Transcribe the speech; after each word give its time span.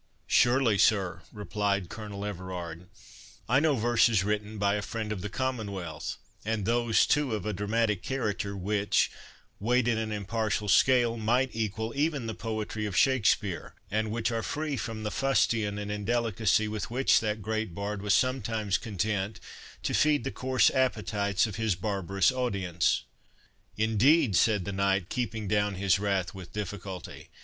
"Surely, 0.25 0.79
sir," 0.79 1.21
replied 1.31 1.87
Colonel 1.87 2.25
Everard; 2.25 2.87
"I 3.47 3.59
know 3.59 3.75
verses 3.75 4.23
written 4.23 4.57
by 4.57 4.73
a 4.73 4.81
friend 4.81 5.11
of 5.11 5.21
the 5.21 5.29
Commonwealth, 5.29 6.17
and 6.43 6.65
those, 6.65 7.05
too, 7.05 7.35
of 7.35 7.45
a 7.45 7.53
dramatic 7.53 8.01
character, 8.01 8.57
which, 8.57 9.11
weighed 9.59 9.87
in 9.87 9.99
an 9.99 10.11
impartial 10.11 10.67
scale, 10.67 11.17
might 11.17 11.51
equal 11.53 11.93
even 11.95 12.25
the 12.25 12.33
poetry 12.33 12.87
of 12.87 12.97
Shakspeare, 12.97 13.75
and 13.91 14.09
which 14.09 14.31
are 14.31 14.41
free 14.41 14.75
from 14.75 15.03
the 15.03 15.11
fustian 15.11 15.77
and 15.77 15.91
indelicacy 15.91 16.67
with 16.67 16.89
which 16.89 17.19
that 17.19 17.43
great 17.43 17.75
bard 17.75 18.01
was 18.01 18.15
sometimes 18.15 18.79
content 18.79 19.39
to 19.83 19.93
feed 19.93 20.23
the 20.23 20.31
coarse 20.31 20.71
appetites 20.71 21.45
of 21.45 21.57
his 21.57 21.75
barbarous 21.75 22.31
audience." 22.31 23.03
"Indeed!" 23.77 24.35
said 24.35 24.65
the 24.65 24.71
knight, 24.71 25.09
keeping 25.09 25.47
down 25.47 25.75
his 25.75 25.99
wrath 25.99 26.33
with 26.33 26.53
difficulty. 26.53 27.29